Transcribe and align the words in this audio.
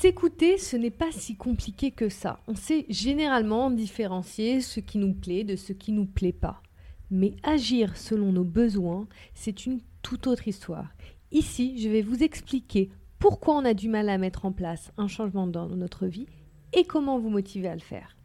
S'écouter, 0.00 0.56
ce 0.56 0.78
n'est 0.78 0.88
pas 0.88 1.12
si 1.12 1.36
compliqué 1.36 1.90
que 1.90 2.08
ça. 2.08 2.40
On 2.48 2.54
sait 2.54 2.86
généralement 2.88 3.70
différencier 3.70 4.62
ce 4.62 4.80
qui 4.80 4.96
nous 4.96 5.12
plaît 5.12 5.44
de 5.44 5.56
ce 5.56 5.74
qui 5.74 5.92
nous 5.92 6.06
plaît 6.06 6.32
pas. 6.32 6.62
Mais 7.10 7.36
agir 7.42 7.98
selon 7.98 8.32
nos 8.32 8.44
besoins, 8.44 9.06
c'est 9.34 9.66
une 9.66 9.82
toute 10.00 10.26
autre 10.26 10.48
histoire. 10.48 10.94
Ici, 11.32 11.78
je 11.78 11.90
vais 11.90 12.00
vous 12.00 12.22
expliquer 12.22 12.88
pourquoi 13.18 13.56
on 13.56 13.64
a 13.66 13.74
du 13.74 13.90
mal 13.90 14.08
à 14.08 14.16
mettre 14.16 14.46
en 14.46 14.52
place 14.52 14.90
un 14.96 15.06
changement 15.06 15.46
dans 15.46 15.68
notre 15.68 16.06
vie 16.06 16.28
et 16.72 16.84
comment 16.84 17.18
vous 17.18 17.28
motiver 17.28 17.68
à 17.68 17.74
le 17.74 17.80
faire. 17.82 18.16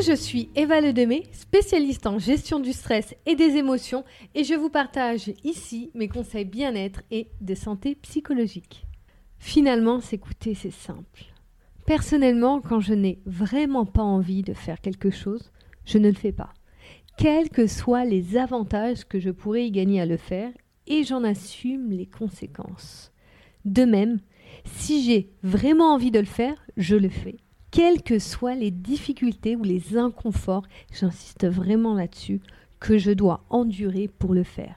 Je 0.00 0.14
suis 0.14 0.48
Eva 0.54 0.80
Ledemé, 0.80 1.24
spécialiste 1.32 2.06
en 2.06 2.18
gestion 2.18 2.58
du 2.58 2.72
stress 2.72 3.14
et 3.26 3.34
des 3.34 3.56
émotions, 3.56 4.04
et 4.34 4.44
je 4.44 4.54
vous 4.54 4.70
partage 4.70 5.32
ici 5.44 5.90
mes 5.94 6.08
conseils 6.08 6.44
bien-être 6.44 7.02
et 7.10 7.28
de 7.40 7.54
santé 7.54 7.96
psychologique. 7.96 8.86
Finalement, 9.38 10.00
s'écouter, 10.00 10.54
c'est 10.54 10.72
simple. 10.72 11.24
Personnellement, 11.86 12.60
quand 12.60 12.80
je 12.80 12.94
n'ai 12.94 13.20
vraiment 13.26 13.84
pas 13.84 14.02
envie 14.02 14.42
de 14.42 14.54
faire 14.54 14.80
quelque 14.80 15.10
chose, 15.10 15.50
je 15.84 15.98
ne 15.98 16.08
le 16.08 16.14
fais 16.14 16.32
pas. 16.32 16.54
Quels 17.18 17.50
que 17.50 17.66
soient 17.66 18.04
les 18.04 18.36
avantages 18.36 19.04
que 19.04 19.20
je 19.20 19.30
pourrais 19.30 19.66
y 19.66 19.70
gagner 19.70 20.00
à 20.00 20.06
le 20.06 20.16
faire, 20.16 20.52
et 20.86 21.04
j'en 21.04 21.24
assume 21.24 21.90
les 21.90 22.06
conséquences. 22.06 23.12
De 23.64 23.84
même, 23.84 24.20
si 24.64 25.04
j'ai 25.04 25.30
vraiment 25.42 25.92
envie 25.92 26.10
de 26.10 26.20
le 26.20 26.26
faire, 26.26 26.56
je 26.76 26.96
le 26.96 27.10
fais 27.10 27.36
quelles 27.70 28.02
que 28.02 28.18
soient 28.18 28.54
les 28.54 28.70
difficultés 28.70 29.56
ou 29.56 29.62
les 29.62 29.96
inconforts, 29.96 30.64
j'insiste 30.92 31.46
vraiment 31.46 31.94
là-dessus, 31.94 32.40
que 32.80 32.98
je 32.98 33.10
dois 33.10 33.44
endurer 33.50 34.08
pour 34.18 34.34
le 34.34 34.42
faire. 34.42 34.76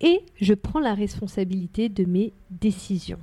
Et 0.00 0.22
je 0.40 0.54
prends 0.54 0.80
la 0.80 0.94
responsabilité 0.94 1.88
de 1.88 2.04
mes 2.04 2.32
décisions. 2.50 3.18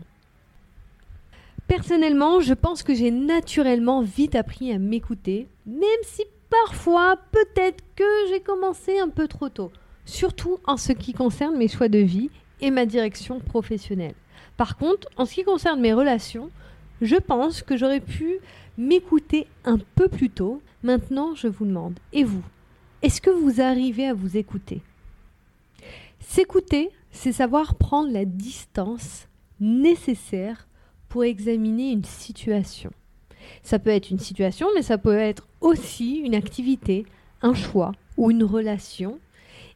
Personnellement, 1.67 2.39
je 2.39 2.53
pense 2.53 2.83
que 2.83 2.93
j'ai 2.93 3.11
naturellement 3.11 4.01
vite 4.01 4.35
appris 4.35 4.71
à 4.71 4.79
m'écouter, 4.79 5.47
même 5.65 5.81
si 6.03 6.23
parfois, 6.49 7.17
peut-être 7.31 7.83
que 7.95 8.03
j'ai 8.29 8.39
commencé 8.39 8.99
un 8.99 9.09
peu 9.09 9.27
trop 9.27 9.49
tôt, 9.49 9.71
surtout 10.05 10.59
en 10.65 10.77
ce 10.77 10.93
qui 10.93 11.13
concerne 11.13 11.57
mes 11.57 11.67
choix 11.67 11.89
de 11.89 11.99
vie 11.99 12.29
et 12.61 12.71
ma 12.71 12.85
direction 12.85 13.39
professionnelle. 13.39 14.15
Par 14.55 14.77
contre, 14.77 15.07
en 15.17 15.25
ce 15.25 15.33
qui 15.33 15.43
concerne 15.43 15.81
mes 15.81 15.93
relations, 15.93 16.49
je 17.01 17.15
pense 17.15 17.61
que 17.61 17.77
j'aurais 17.77 18.01
pu 18.01 18.39
m'écouter 18.77 19.47
un 19.65 19.77
peu 19.95 20.07
plus 20.07 20.29
tôt. 20.29 20.61
Maintenant, 20.83 21.35
je 21.35 21.47
vous 21.47 21.65
demande, 21.65 21.99
et 22.13 22.23
vous 22.23 22.43
Est-ce 23.01 23.21
que 23.21 23.29
vous 23.29 23.61
arrivez 23.61 24.07
à 24.07 24.13
vous 24.13 24.37
écouter? 24.37 24.81
S'écouter, 26.19 26.89
c'est 27.11 27.31
savoir 27.31 27.75
prendre 27.75 28.11
la 28.11 28.25
distance 28.25 29.27
nécessaire 29.59 30.67
pour 31.09 31.23
examiner 31.23 31.91
une 31.91 32.03
situation. 32.03 32.91
Ça 33.63 33.79
peut 33.79 33.91
être 33.91 34.11
une 34.11 34.19
situation, 34.19 34.67
mais 34.75 34.81
ça 34.81 34.97
peut 34.97 35.17
être 35.17 35.47
aussi 35.61 36.15
une 36.17 36.35
activité, 36.35 37.05
un 37.41 37.53
choix 37.53 37.93
ou 38.17 38.31
une 38.31 38.43
relation. 38.43 39.19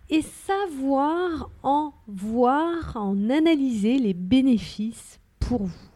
Et 0.10 0.22
savoir 0.22 1.50
en 1.64 1.94
voir, 2.08 2.98
en 2.98 3.30
analyser 3.30 3.98
les 3.98 4.14
bénéfices 4.14 5.20
pour 5.40 5.64
vous. 5.64 5.91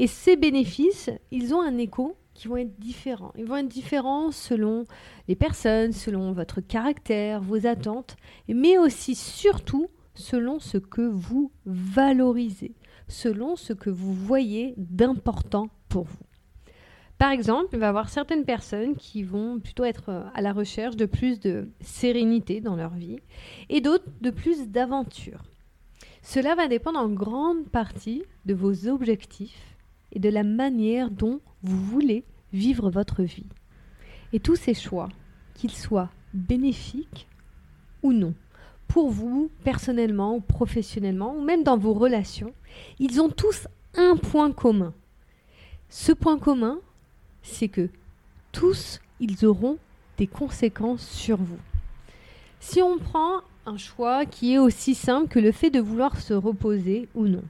Et 0.00 0.06
ces 0.06 0.34
bénéfices, 0.34 1.10
ils 1.30 1.52
ont 1.52 1.60
un 1.60 1.76
écho 1.76 2.16
qui 2.32 2.48
vont 2.48 2.56
être 2.56 2.80
différents. 2.80 3.34
Ils 3.36 3.44
vont 3.44 3.58
être 3.58 3.68
différents 3.68 4.30
selon 4.30 4.84
les 5.28 5.36
personnes, 5.36 5.92
selon 5.92 6.32
votre 6.32 6.62
caractère, 6.62 7.42
vos 7.42 7.66
attentes, 7.66 8.16
mais 8.48 8.78
aussi 8.78 9.14
surtout 9.14 9.88
selon 10.14 10.58
ce 10.58 10.78
que 10.78 11.02
vous 11.02 11.52
valorisez, 11.66 12.72
selon 13.08 13.56
ce 13.56 13.74
que 13.74 13.90
vous 13.90 14.14
voyez 14.14 14.72
d'important 14.78 15.68
pour 15.90 16.04
vous. 16.04 16.24
Par 17.18 17.30
exemple, 17.30 17.68
il 17.74 17.78
va 17.78 17.86
y 17.86 17.88
avoir 17.90 18.08
certaines 18.08 18.46
personnes 18.46 18.96
qui 18.96 19.22
vont 19.22 19.60
plutôt 19.60 19.84
être 19.84 20.30
à 20.32 20.40
la 20.40 20.54
recherche 20.54 20.96
de 20.96 21.04
plus 21.04 21.40
de 21.40 21.68
sérénité 21.82 22.62
dans 22.62 22.74
leur 22.74 22.94
vie 22.94 23.18
et 23.68 23.82
d'autres 23.82 24.08
de 24.22 24.30
plus 24.30 24.66
d'aventure. 24.66 25.42
Cela 26.22 26.54
va 26.54 26.68
dépendre 26.68 26.98
en 26.98 27.10
grande 27.10 27.68
partie 27.68 28.22
de 28.46 28.54
vos 28.54 28.88
objectifs 28.88 29.69
et 30.12 30.18
de 30.18 30.28
la 30.28 30.42
manière 30.42 31.10
dont 31.10 31.40
vous 31.62 31.78
voulez 31.78 32.24
vivre 32.52 32.90
votre 32.90 33.22
vie. 33.22 33.46
Et 34.32 34.40
tous 34.40 34.56
ces 34.56 34.74
choix, 34.74 35.08
qu'ils 35.54 35.72
soient 35.72 36.10
bénéfiques 36.32 37.28
ou 38.02 38.12
non, 38.12 38.34
pour 38.88 39.10
vous 39.10 39.50
personnellement 39.62 40.34
ou 40.34 40.40
professionnellement, 40.40 41.36
ou 41.36 41.42
même 41.42 41.62
dans 41.62 41.76
vos 41.76 41.92
relations, 41.92 42.52
ils 42.98 43.20
ont 43.20 43.28
tous 43.28 43.68
un 43.94 44.16
point 44.16 44.52
commun. 44.52 44.94
Ce 45.88 46.12
point 46.12 46.38
commun, 46.38 46.78
c'est 47.42 47.68
que 47.68 47.88
tous, 48.52 49.00
ils 49.20 49.44
auront 49.44 49.78
des 50.16 50.26
conséquences 50.26 51.06
sur 51.08 51.36
vous. 51.36 51.58
Si 52.58 52.82
on 52.82 52.98
prend 52.98 53.40
un 53.66 53.76
choix 53.76 54.26
qui 54.26 54.54
est 54.54 54.58
aussi 54.58 54.94
simple 54.94 55.28
que 55.28 55.38
le 55.38 55.52
fait 55.52 55.70
de 55.70 55.80
vouloir 55.80 56.20
se 56.20 56.34
reposer 56.34 57.08
ou 57.14 57.26
non, 57.26 57.42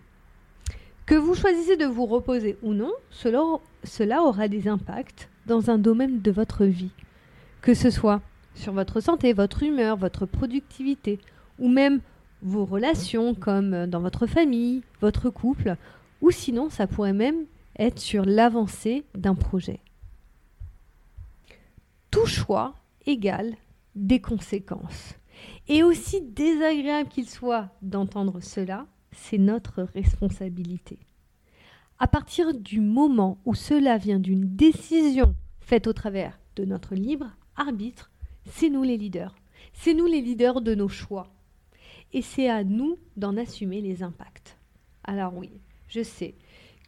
que 1.10 1.16
vous 1.16 1.34
choisissez 1.34 1.76
de 1.76 1.86
vous 1.86 2.06
reposer 2.06 2.56
ou 2.62 2.72
non, 2.72 2.92
cela, 3.10 4.22
aura 4.22 4.46
des 4.46 4.68
impacts 4.68 5.28
dans 5.44 5.68
un 5.68 5.76
domaine 5.76 6.20
de 6.20 6.30
votre 6.30 6.64
vie, 6.64 6.92
que 7.62 7.74
ce 7.74 7.90
soit 7.90 8.22
sur 8.54 8.72
votre 8.72 9.00
santé, 9.00 9.32
votre 9.32 9.64
humeur, 9.64 9.96
votre 9.96 10.24
productivité, 10.24 11.18
ou 11.58 11.68
même 11.68 12.00
vos 12.42 12.64
relations 12.64 13.34
comme 13.34 13.86
dans 13.86 13.98
votre 13.98 14.28
famille, 14.28 14.84
votre 15.00 15.30
couple, 15.30 15.74
ou 16.20 16.30
sinon 16.30 16.70
ça 16.70 16.86
pourrait 16.86 17.12
même 17.12 17.44
être 17.76 17.98
sur 17.98 18.24
l'avancée 18.24 19.02
d'un 19.16 19.34
projet. 19.34 19.80
Tout 22.12 22.26
choix 22.26 22.76
égale 23.04 23.56
des 23.96 24.20
conséquences. 24.20 25.16
Et 25.66 25.82
aussi 25.82 26.20
désagréable 26.20 27.08
qu'il 27.08 27.28
soit 27.28 27.66
d'entendre 27.82 28.38
cela, 28.38 28.86
c'est 29.12 29.38
notre 29.38 29.82
responsabilité. 29.82 30.98
À 31.98 32.06
partir 32.06 32.54
du 32.54 32.80
moment 32.80 33.38
où 33.44 33.54
cela 33.54 33.98
vient 33.98 34.18
d'une 34.20 34.56
décision 34.56 35.34
faite 35.60 35.86
au 35.86 35.92
travers 35.92 36.38
de 36.56 36.64
notre 36.64 36.94
libre 36.94 37.30
arbitre, 37.56 38.10
c'est 38.46 38.70
nous 38.70 38.82
les 38.82 38.96
leaders. 38.96 39.34
C'est 39.72 39.94
nous 39.94 40.06
les 40.06 40.20
leaders 40.20 40.60
de 40.62 40.74
nos 40.74 40.88
choix. 40.88 41.28
Et 42.12 42.22
c'est 42.22 42.48
à 42.48 42.64
nous 42.64 42.96
d'en 43.16 43.36
assumer 43.36 43.80
les 43.80 44.02
impacts. 44.02 44.56
Alors 45.04 45.36
oui, 45.36 45.50
je 45.88 46.02
sais 46.02 46.34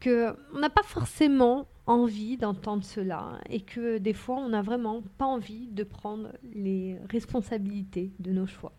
que 0.01 0.35
on 0.55 0.59
n'a 0.59 0.71
pas 0.71 0.83
forcément 0.83 1.69
envie 1.87 2.37
d'entendre 2.37 2.85
cela 2.85 3.39
et 3.49 3.61
que 3.61 3.99
des 3.99 4.15
fois 4.15 4.37
on 4.37 4.49
n'a 4.49 4.63
vraiment 4.63 5.03
pas 5.19 5.27
envie 5.27 5.69
de 5.69 5.85
prendre 5.85 6.33
les 6.55 6.99
responsabilités 7.11 8.13
de 8.19 8.33
nos 8.33 8.47
choix. 8.47 8.73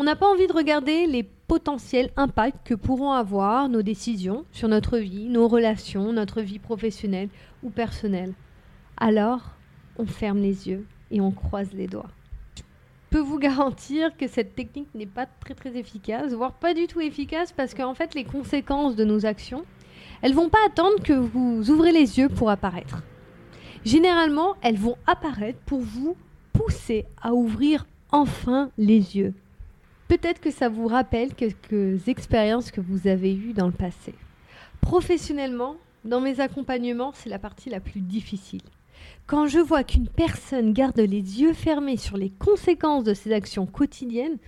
On 0.00 0.04
n'a 0.04 0.14
pas 0.14 0.28
envie 0.28 0.46
de 0.46 0.52
regarder 0.52 1.08
les 1.08 1.24
potentiels 1.24 2.12
impacts 2.16 2.64
que 2.64 2.74
pourront 2.74 3.10
avoir 3.10 3.68
nos 3.68 3.82
décisions 3.82 4.44
sur 4.52 4.68
notre 4.68 4.96
vie, 4.98 5.28
nos 5.28 5.48
relations, 5.48 6.12
notre 6.12 6.40
vie 6.40 6.60
professionnelle 6.60 7.30
ou 7.64 7.70
personnelle. 7.70 8.32
Alors, 8.96 9.40
on 9.98 10.06
ferme 10.06 10.38
les 10.38 10.68
yeux 10.68 10.86
et 11.10 11.20
on 11.20 11.32
croise 11.32 11.72
les 11.72 11.88
doigts. 11.88 12.10
Je 12.54 12.62
peux 13.10 13.18
vous 13.18 13.40
garantir 13.40 14.16
que 14.16 14.28
cette 14.28 14.54
technique 14.54 14.94
n'est 14.94 15.04
pas 15.04 15.26
très 15.26 15.54
très 15.54 15.76
efficace, 15.76 16.32
voire 16.32 16.52
pas 16.52 16.74
du 16.74 16.86
tout 16.86 17.00
efficace 17.00 17.50
parce 17.50 17.74
qu'en 17.74 17.94
fait 17.94 18.14
les 18.14 18.22
conséquences 18.22 18.94
de 18.94 19.04
nos 19.04 19.26
actions, 19.26 19.64
elles 20.22 20.32
vont 20.32 20.48
pas 20.48 20.64
attendre 20.64 21.02
que 21.02 21.12
vous 21.12 21.72
ouvrez 21.72 21.90
les 21.90 22.20
yeux 22.20 22.28
pour 22.28 22.50
apparaître. 22.50 23.02
Généralement, 23.84 24.54
elles 24.62 24.78
vont 24.78 24.96
apparaître 25.08 25.58
pour 25.66 25.80
vous 25.80 26.16
pousser 26.52 27.04
à 27.20 27.34
ouvrir 27.34 27.84
enfin 28.12 28.70
les 28.78 29.16
yeux 29.16 29.34
Peut-être 30.08 30.40
que 30.40 30.50
ça 30.50 30.70
vous 30.70 30.86
rappelle 30.86 31.34
quelques 31.34 32.08
expériences 32.08 32.70
que 32.70 32.80
vous 32.80 33.06
avez 33.06 33.34
eues 33.34 33.52
dans 33.52 33.66
le 33.66 33.72
passé. 33.72 34.14
Professionnellement, 34.80 35.76
dans 36.04 36.22
mes 36.22 36.40
accompagnements, 36.40 37.12
c'est 37.12 37.28
la 37.28 37.38
partie 37.38 37.68
la 37.68 37.80
plus 37.80 38.00
difficile. 38.00 38.62
Quand 39.26 39.46
je 39.46 39.58
vois 39.58 39.84
qu'une 39.84 40.08
personne 40.08 40.72
garde 40.72 40.98
les 40.98 41.40
yeux 41.42 41.52
fermés 41.52 41.98
sur 41.98 42.16
les 42.16 42.30
conséquences 42.30 43.04
de 43.04 43.12
ses 43.12 43.32
actions 43.32 43.66
quotidiennes, 43.66 44.38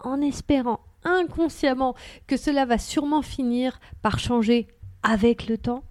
en 0.00 0.20
espérant 0.20 0.80
inconsciemment 1.04 1.94
que 2.26 2.36
cela 2.36 2.66
va 2.66 2.76
sûrement 2.76 3.22
finir 3.22 3.80
par 4.02 4.18
changer 4.18 4.68
avec 5.02 5.48
le 5.48 5.56
temps, 5.56 5.82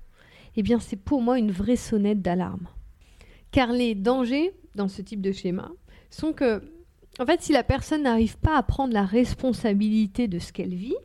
eh 0.56 0.62
bien 0.62 0.80
c'est 0.80 0.96
pour 0.96 1.24
moi 1.24 1.40
une 1.40 1.52
vraie 1.52 1.76
sonnette 1.76 2.22
d'alarme. 2.22 2.68
Car 3.52 3.72
les 3.72 3.96
dangers 3.96 4.54
dans 4.76 4.88
ce 4.88 5.02
type 5.02 5.22
de 5.22 5.32
schéma 5.32 5.72
sont 6.12 6.34
que 6.34 6.62
en 7.20 7.26
fait, 7.26 7.42
si 7.42 7.54
la 7.54 7.64
personne 7.64 8.04
n'arrive 8.04 8.38
pas 8.38 8.58
à 8.58 8.64
prendre 8.64 8.94
la 8.94 9.06
responsabilité 9.06 10.28
de 10.28 10.40
ce 10.40 10.52
qu'elle 10.52 10.76
vit, 10.76 10.96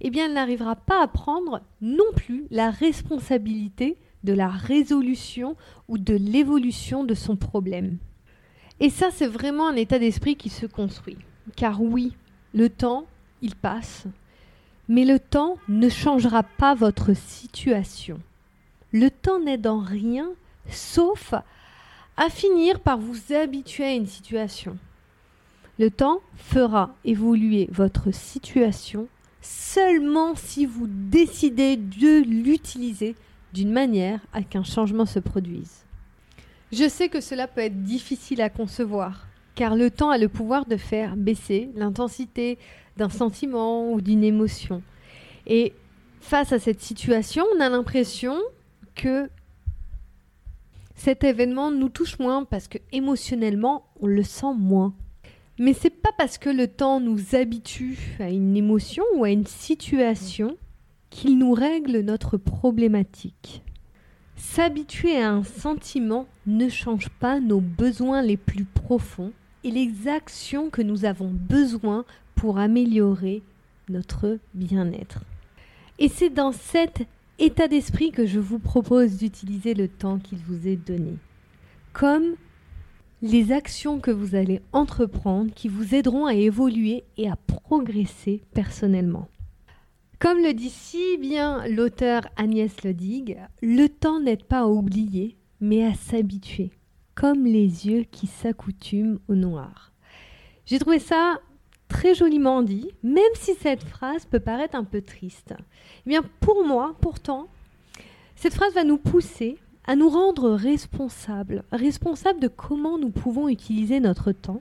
eh 0.00 0.10
bien, 0.10 0.26
elle 0.26 0.34
n'arrivera 0.34 0.76
pas 0.76 1.02
à 1.02 1.08
prendre 1.08 1.60
non 1.80 2.04
plus 2.16 2.46
la 2.50 2.70
responsabilité 2.70 3.96
de 4.24 4.32
la 4.32 4.48
résolution 4.48 5.56
ou 5.88 5.98
de 5.98 6.14
l'évolution 6.14 7.04
de 7.04 7.14
son 7.14 7.36
problème. 7.36 7.98
Et 8.80 8.90
ça, 8.90 9.10
c'est 9.10 9.26
vraiment 9.26 9.68
un 9.68 9.76
état 9.76 9.98
d'esprit 9.98 10.36
qui 10.36 10.48
se 10.48 10.66
construit. 10.66 11.18
Car 11.56 11.82
oui, 11.82 12.16
le 12.54 12.68
temps, 12.68 13.06
il 13.42 13.54
passe, 13.54 14.06
mais 14.88 15.04
le 15.04 15.18
temps 15.18 15.58
ne 15.68 15.88
changera 15.88 16.42
pas 16.42 16.74
votre 16.74 17.14
situation. 17.14 18.18
Le 18.92 19.10
temps 19.10 19.40
n'aide 19.40 19.66
en 19.66 19.78
rien, 19.78 20.30
sauf 20.70 21.34
à 22.16 22.30
finir 22.30 22.80
par 22.80 22.98
vous 22.98 23.32
habituer 23.34 23.84
à 23.84 23.92
une 23.92 24.06
situation. 24.06 24.78
Le 25.78 25.90
temps 25.90 26.20
fera 26.36 26.94
évoluer 27.04 27.68
votre 27.72 28.12
situation 28.12 29.08
seulement 29.40 30.34
si 30.34 30.66
vous 30.66 30.86
décidez 30.86 31.76
de 31.76 32.22
l'utiliser 32.22 33.16
d'une 33.52 33.72
manière 33.72 34.20
à 34.32 34.42
qu'un 34.42 34.64
changement 34.64 35.06
se 35.06 35.18
produise. 35.18 35.84
Je 36.72 36.88
sais 36.88 37.08
que 37.08 37.20
cela 37.20 37.46
peut 37.46 37.60
être 37.60 37.82
difficile 37.82 38.40
à 38.40 38.50
concevoir, 38.50 39.26
car 39.54 39.76
le 39.76 39.90
temps 39.90 40.10
a 40.10 40.18
le 40.18 40.28
pouvoir 40.28 40.66
de 40.66 40.76
faire 40.76 41.16
baisser 41.16 41.70
l'intensité 41.76 42.58
d'un 42.96 43.10
sentiment 43.10 43.92
ou 43.92 44.00
d'une 44.00 44.24
émotion. 44.24 44.82
Et 45.46 45.72
face 46.20 46.52
à 46.52 46.58
cette 46.58 46.80
situation, 46.80 47.44
on 47.56 47.60
a 47.60 47.68
l'impression 47.68 48.36
que 48.94 49.28
cet 50.94 51.24
événement 51.24 51.70
nous 51.70 51.88
touche 51.88 52.18
moins 52.18 52.44
parce 52.44 52.68
que 52.68 52.78
émotionnellement, 52.92 53.86
on 54.00 54.06
le 54.06 54.22
sent 54.22 54.54
moins. 54.56 54.94
Mais 55.58 55.72
c'est 55.72 55.90
pas 55.90 56.12
parce 56.18 56.38
que 56.38 56.50
le 56.50 56.66
temps 56.66 57.00
nous 57.00 57.34
habitue 57.34 58.16
à 58.18 58.28
une 58.28 58.56
émotion 58.56 59.04
ou 59.14 59.24
à 59.24 59.30
une 59.30 59.46
situation 59.46 60.56
qu'il 61.10 61.38
nous 61.38 61.52
règle 61.52 62.00
notre 62.00 62.36
problématique. 62.36 63.62
S'habituer 64.36 65.16
à 65.22 65.30
un 65.30 65.44
sentiment 65.44 66.26
ne 66.46 66.68
change 66.68 67.08
pas 67.08 67.38
nos 67.38 67.60
besoins 67.60 68.20
les 68.20 68.36
plus 68.36 68.64
profonds 68.64 69.32
et 69.62 69.70
les 69.70 70.08
actions 70.08 70.70
que 70.70 70.82
nous 70.82 71.04
avons 71.04 71.30
besoin 71.30 72.04
pour 72.34 72.58
améliorer 72.58 73.42
notre 73.88 74.38
bien-être. 74.54 75.20
Et 76.00 76.08
c'est 76.08 76.30
dans 76.30 76.50
cet 76.50 77.06
état 77.38 77.68
d'esprit 77.68 78.10
que 78.10 78.26
je 78.26 78.40
vous 78.40 78.58
propose 78.58 79.18
d'utiliser 79.18 79.74
le 79.74 79.86
temps 79.86 80.18
qu'il 80.18 80.38
vous 80.38 80.66
est 80.66 80.76
donné. 80.76 81.14
Comme 81.92 82.34
les 83.24 83.52
actions 83.52 84.00
que 84.00 84.10
vous 84.10 84.34
allez 84.34 84.60
entreprendre 84.74 85.50
qui 85.54 85.68
vous 85.68 85.94
aideront 85.94 86.26
à 86.26 86.34
évoluer 86.34 87.04
et 87.16 87.30
à 87.30 87.36
progresser 87.36 88.42
personnellement. 88.52 89.28
Comme 90.18 90.42
le 90.42 90.52
dit 90.52 90.68
si 90.68 91.16
bien 91.16 91.66
l'auteur 91.66 92.28
Agnès 92.36 92.84
Ledig, 92.84 93.38
le 93.62 93.88
temps 93.88 94.20
n'aide 94.20 94.44
pas 94.44 94.60
à 94.60 94.66
oublier, 94.66 95.38
mais 95.58 95.86
à 95.86 95.94
s'habituer, 95.94 96.70
comme 97.14 97.46
les 97.46 97.86
yeux 97.86 98.04
qui 98.10 98.26
s'accoutument 98.26 99.16
au 99.28 99.34
noir. 99.34 99.92
J'ai 100.66 100.78
trouvé 100.78 100.98
ça 100.98 101.40
très 101.88 102.14
joliment 102.14 102.62
dit, 102.62 102.90
même 103.02 103.22
si 103.36 103.54
cette 103.54 103.84
phrase 103.84 104.26
peut 104.26 104.40
paraître 104.40 104.76
un 104.76 104.84
peu 104.84 105.00
triste. 105.00 105.54
Eh 106.04 106.10
bien, 106.10 106.22
pour 106.40 106.66
moi, 106.66 106.94
pourtant, 107.00 107.48
cette 108.36 108.54
phrase 108.54 108.74
va 108.74 108.84
nous 108.84 108.98
pousser 108.98 109.56
à 109.86 109.96
nous 109.96 110.08
rendre 110.08 110.50
responsables, 110.50 111.62
responsables 111.70 112.40
de 112.40 112.48
comment 112.48 112.98
nous 112.98 113.10
pouvons 113.10 113.48
utiliser 113.48 114.00
notre 114.00 114.32
temps, 114.32 114.60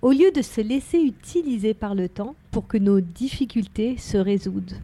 au 0.00 0.12
lieu 0.12 0.30
de 0.30 0.42
se 0.42 0.60
laisser 0.60 0.98
utiliser 0.98 1.74
par 1.74 1.94
le 1.94 2.08
temps 2.08 2.36
pour 2.52 2.68
que 2.68 2.78
nos 2.78 3.00
difficultés 3.00 3.96
se 3.96 4.16
résoudent. 4.16 4.80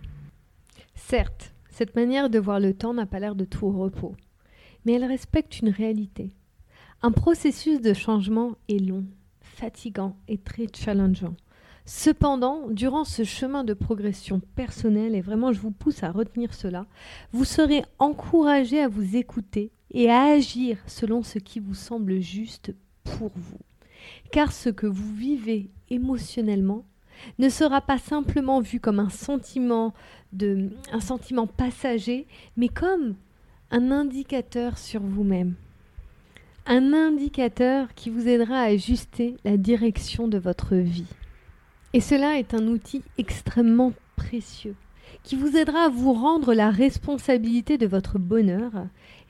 Certes, 0.95 1.53
cette 1.71 1.95
manière 1.95 2.31
de 2.31 2.39
voir 2.39 2.59
le 2.59 2.75
temps 2.75 2.95
n'a 2.95 3.07
pas 3.07 3.21
l'air 3.21 3.37
de 3.37 3.45
tout 3.45 3.71
repos, 3.71 4.15
mais 4.85 4.95
elle 4.95 5.05
respecte 5.05 5.61
une 5.61 5.71
réalité. 5.71 6.31
Un 7.03 7.13
processus 7.13 7.81
de 7.81 7.95
changement 7.95 8.57
est 8.69 8.79
long, 8.79 9.05
fatigant 9.41 10.17
et 10.27 10.39
très 10.39 10.67
challengeant. 10.75 11.35
Cependant, 11.85 12.69
durant 12.69 13.05
ce 13.05 13.23
chemin 13.23 13.63
de 13.63 13.73
progression 13.73 14.41
personnelle, 14.57 15.15
et 15.15 15.21
vraiment 15.21 15.53
je 15.53 15.61
vous 15.61 15.71
pousse 15.71 16.03
à 16.03 16.11
retenir 16.11 16.53
cela, 16.53 16.87
vous 17.33 17.45
serez 17.45 17.85
encouragé 18.01 18.81
à 18.81 18.89
vous 18.89 19.15
écouter 19.15 19.71
et 19.93 20.11
à 20.11 20.25
agir 20.25 20.79
selon 20.87 21.23
ce 21.23 21.39
qui 21.39 21.61
vous 21.61 21.75
semble 21.75 22.21
juste 22.21 22.75
pour 23.05 23.31
vous. 23.35 23.59
Car 24.31 24.53
ce 24.53 24.69
que 24.69 24.87
vous 24.87 25.15
vivez 25.15 25.71
émotionnellement 25.91 26.85
ne 27.39 27.49
sera 27.49 27.81
pas 27.81 27.99
simplement 27.99 28.61
vu 28.61 28.81
comme 28.81 29.01
un 29.01 29.09
sentiment 29.09 29.95
de 30.33 30.71
un 30.93 31.01
sentiment 31.01 31.47
passager, 31.47 32.27
mais 32.57 32.69
comme 32.69 33.15
un 33.71 33.91
indicateur 33.91 34.79
sur 34.79 35.01
vous-même. 35.01 35.55
Un 36.67 36.93
indicateur 36.93 37.95
qui 37.95 38.11
vous 38.11 38.29
aidera 38.29 38.59
à 38.59 38.67
ajuster 38.67 39.37
la 39.45 39.57
direction 39.57 40.29
de 40.29 40.39
votre 40.39 40.77
vie. 40.77 41.07
Et 41.93 42.01
cela 42.01 42.39
est 42.39 42.55
un 42.55 42.67
outil 42.67 43.03
extrêmement 43.19 43.93
précieux 44.17 44.77
qui 45.23 45.37
vous 45.37 45.57
aidera 45.57 45.85
à 45.85 45.89
vous 45.89 46.13
rendre 46.13 46.55
la 46.55 46.71
responsabilité 46.71 47.79
de 47.79 47.87
votre 47.87 48.19
bonheur. 48.19 48.73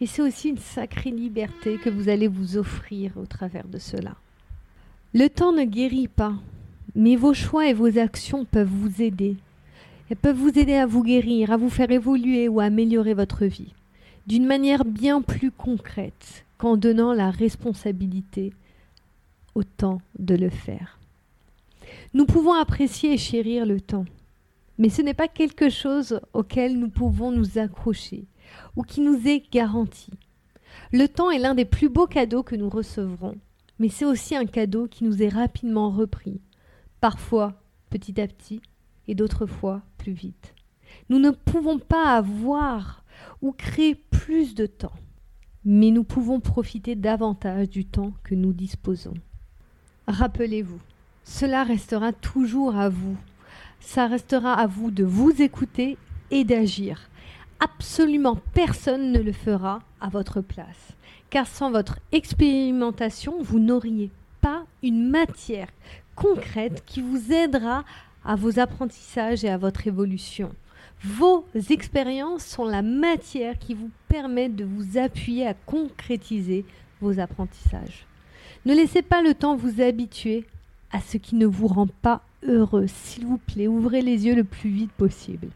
Et 0.00 0.06
c'est 0.06 0.22
aussi 0.22 0.50
une 0.50 0.58
sacrée 0.58 1.10
liberté 1.10 1.78
que 1.78 1.90
vous 1.90 2.08
allez 2.08 2.28
vous 2.28 2.56
offrir 2.56 3.12
au 3.16 3.26
travers 3.26 3.66
de 3.66 3.78
cela. 3.78 4.14
Le 5.14 5.28
temps 5.28 5.52
ne 5.52 5.64
guérit 5.64 6.08
pas, 6.08 6.34
mais 6.94 7.16
vos 7.16 7.34
choix 7.34 7.68
et 7.68 7.72
vos 7.72 7.98
actions 7.98 8.44
peuvent 8.44 8.68
vous 8.70 9.02
aider. 9.02 9.36
Elles 10.10 10.16
peuvent 10.16 10.36
vous 10.36 10.58
aider 10.58 10.74
à 10.74 10.86
vous 10.86 11.02
guérir, 11.02 11.50
à 11.50 11.56
vous 11.56 11.70
faire 11.70 11.90
évoluer 11.90 12.48
ou 12.48 12.60
à 12.60 12.64
améliorer 12.64 13.14
votre 13.14 13.44
vie, 13.44 13.72
d'une 14.26 14.46
manière 14.46 14.84
bien 14.84 15.22
plus 15.22 15.50
concrète 15.50 16.44
qu'en 16.58 16.76
donnant 16.76 17.12
la 17.12 17.30
responsabilité 17.30 18.52
au 19.54 19.62
temps 19.62 20.00
de 20.18 20.34
le 20.34 20.50
faire. 20.50 20.98
Nous 22.14 22.26
pouvons 22.26 22.54
apprécier 22.54 23.14
et 23.14 23.18
chérir 23.18 23.66
le 23.66 23.80
temps, 23.80 24.04
mais 24.78 24.88
ce 24.88 25.02
n'est 25.02 25.14
pas 25.14 25.28
quelque 25.28 25.70
chose 25.70 26.20
auquel 26.32 26.78
nous 26.78 26.88
pouvons 26.88 27.32
nous 27.32 27.58
accrocher 27.58 28.26
ou 28.76 28.82
qui 28.82 29.00
nous 29.00 29.26
est 29.26 29.50
garanti. 29.50 30.10
Le 30.92 31.06
temps 31.06 31.30
est 31.30 31.38
l'un 31.38 31.54
des 31.54 31.64
plus 31.64 31.88
beaux 31.88 32.06
cadeaux 32.06 32.42
que 32.42 32.56
nous 32.56 32.68
recevrons, 32.68 33.36
mais 33.78 33.88
c'est 33.88 34.04
aussi 34.04 34.36
un 34.36 34.46
cadeau 34.46 34.86
qui 34.86 35.04
nous 35.04 35.22
est 35.22 35.28
rapidement 35.28 35.90
repris, 35.90 36.40
parfois 37.00 37.54
petit 37.90 38.20
à 38.20 38.26
petit 38.26 38.60
et 39.08 39.14
d'autres 39.14 39.46
fois 39.46 39.82
plus 39.98 40.12
vite. 40.12 40.54
Nous 41.08 41.18
ne 41.18 41.30
pouvons 41.30 41.78
pas 41.78 42.16
avoir 42.16 43.04
ou 43.42 43.52
créer 43.52 43.94
plus 43.94 44.54
de 44.54 44.66
temps, 44.66 44.92
mais 45.64 45.90
nous 45.90 46.04
pouvons 46.04 46.40
profiter 46.40 46.94
davantage 46.94 47.68
du 47.70 47.84
temps 47.84 48.12
que 48.22 48.34
nous 48.34 48.52
disposons. 48.52 49.14
Rappelez-vous, 50.06 50.80
cela 51.24 51.64
restera 51.64 52.12
toujours 52.12 52.76
à 52.76 52.88
vous 52.88 53.16
ça 53.80 54.06
restera 54.06 54.54
à 54.54 54.66
vous 54.66 54.90
de 54.90 55.04
vous 55.04 55.42
écouter 55.42 55.96
et 56.30 56.44
d'agir. 56.44 57.08
Absolument 57.60 58.38
personne 58.54 59.12
ne 59.12 59.20
le 59.20 59.32
fera 59.32 59.80
à 60.00 60.08
votre 60.08 60.40
place. 60.40 60.92
Car 61.30 61.46
sans 61.46 61.70
votre 61.70 61.98
expérimentation, 62.12 63.42
vous 63.42 63.58
n'auriez 63.58 64.10
pas 64.40 64.64
une 64.82 65.08
matière 65.08 65.68
concrète 66.14 66.82
qui 66.86 67.00
vous 67.00 67.32
aidera 67.32 67.84
à 68.24 68.36
vos 68.36 68.58
apprentissages 68.58 69.44
et 69.44 69.48
à 69.48 69.58
votre 69.58 69.86
évolution. 69.86 70.52
Vos 71.02 71.44
expériences 71.70 72.44
sont 72.44 72.64
la 72.64 72.82
matière 72.82 73.58
qui 73.58 73.74
vous 73.74 73.90
permet 74.08 74.48
de 74.48 74.64
vous 74.64 74.98
appuyer 74.98 75.46
à 75.46 75.54
concrétiser 75.54 76.64
vos 77.00 77.20
apprentissages. 77.20 78.06
Ne 78.64 78.74
laissez 78.74 79.02
pas 79.02 79.22
le 79.22 79.34
temps 79.34 79.56
vous 79.56 79.80
habituer 79.80 80.44
à 80.90 81.00
ce 81.00 81.18
qui 81.18 81.36
ne 81.36 81.46
vous 81.46 81.68
rend 81.68 81.88
pas 82.02 82.22
heureux. 82.42 82.86
S'il 82.86 83.26
vous 83.26 83.38
plaît, 83.38 83.68
ouvrez 83.68 84.02
les 84.02 84.26
yeux 84.26 84.34
le 84.34 84.44
plus 84.44 84.70
vite 84.70 84.92
possible. 84.92 85.48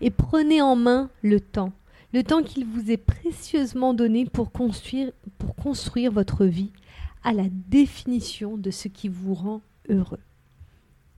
Et 0.00 0.10
prenez 0.10 0.62
en 0.62 0.76
main 0.76 1.10
le 1.22 1.40
temps. 1.40 1.72
Le 2.12 2.22
temps 2.24 2.42
qu'il 2.42 2.64
vous 2.64 2.90
est 2.90 2.96
précieusement 2.96 3.94
donné 3.94 4.24
pour 4.26 4.50
construire, 4.50 5.12
votre 6.12 6.44
vie 6.44 6.72
à 7.22 7.32
la 7.32 7.44
définition 7.68 8.56
de 8.56 8.70
ce 8.70 8.88
qui 8.88 9.08
vous 9.08 9.34
rend 9.34 9.60
heureux. 9.88 10.18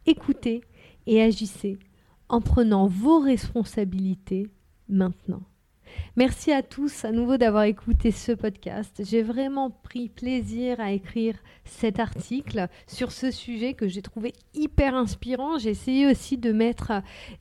Écoutez 0.05 0.63
et 1.07 1.23
agissez 1.23 1.79
en 2.29 2.41
prenant 2.41 2.87
vos 2.87 3.21
responsabilités 3.21 4.51
maintenant. 4.89 5.43
Merci 6.17 6.53
à 6.53 6.63
tous 6.63 7.05
à 7.05 7.13
nouveau 7.13 7.37
d'avoir 7.37 7.65
écouté 7.65 8.11
ce 8.11 8.33
podcast. 8.33 9.03
J'ai 9.05 9.23
vraiment 9.23 9.71
pris 9.71 10.09
plaisir 10.09 10.79
à 10.81 10.93
écrire 10.93 11.37
cet 11.65 11.99
article 11.99 12.69
sur 12.87 13.13
ce 13.13 13.31
sujet 13.31 13.75
que 13.75 13.89
j'ai 13.89 14.03
trouvé 14.03 14.33
hyper 14.55 14.95
inspirant. 14.95 15.59
J'ai 15.59 15.71
essayé 15.71 16.07
aussi 16.07 16.37
de 16.37 16.53
mettre 16.53 16.93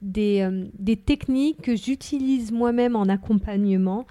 des, 0.01 0.41
euh, 0.41 0.67
des 0.79 0.95
techniques 0.95 1.61
que 1.61 1.75
j'utilise 1.75 2.51
moi-même 2.51 2.95
en 2.95 3.03
accompagnement. 3.03 4.05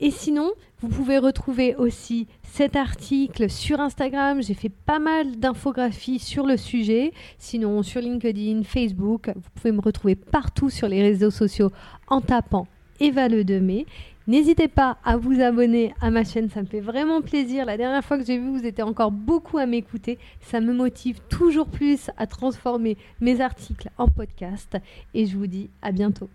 Et 0.00 0.10
sinon, 0.10 0.52
vous 0.80 0.88
pouvez 0.88 1.18
retrouver 1.18 1.76
aussi 1.76 2.26
cet 2.42 2.76
article 2.76 3.48
sur 3.48 3.80
Instagram. 3.80 4.42
J'ai 4.42 4.54
fait 4.54 4.68
pas 4.68 4.98
mal 4.98 5.38
d'infographies 5.38 6.18
sur 6.18 6.46
le 6.46 6.56
sujet. 6.56 7.12
Sinon, 7.38 7.82
sur 7.82 8.00
LinkedIn, 8.00 8.64
Facebook, 8.64 9.30
vous 9.34 9.50
pouvez 9.54 9.72
me 9.72 9.80
retrouver 9.80 10.14
partout 10.14 10.68
sur 10.68 10.88
les 10.88 11.00
réseaux 11.00 11.30
sociaux 11.30 11.70
en 12.08 12.20
tapant 12.20 12.66
Eva 13.00 13.28
Le 13.28 13.44
Demé. 13.44 13.86
N'hésitez 14.26 14.68
pas 14.68 14.96
à 15.04 15.18
vous 15.18 15.40
abonner 15.42 15.92
à 16.00 16.10
ma 16.10 16.24
chaîne, 16.24 16.48
ça 16.48 16.62
me 16.62 16.66
fait 16.66 16.80
vraiment 16.80 17.20
plaisir. 17.20 17.66
La 17.66 17.76
dernière 17.76 18.02
fois 18.02 18.16
que 18.16 18.24
j'ai 18.24 18.38
vu, 18.38 18.48
vous 18.48 18.64
étiez 18.64 18.82
encore 18.82 19.10
beaucoup 19.10 19.58
à 19.58 19.66
m'écouter. 19.66 20.18
Ça 20.40 20.60
me 20.60 20.72
motive 20.72 21.20
toujours 21.28 21.66
plus 21.66 22.10
à 22.16 22.26
transformer 22.26 22.96
mes 23.20 23.42
articles 23.42 23.90
en 23.98 24.08
podcast. 24.08 24.78
Et 25.12 25.26
je 25.26 25.36
vous 25.36 25.46
dis 25.46 25.68
à 25.82 25.92
bientôt. 25.92 26.30